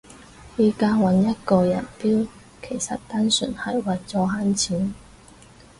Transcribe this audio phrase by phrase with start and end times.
[0.57, 2.27] 而家搵一個人標
[2.67, 4.95] 其實單純係為咗慳錢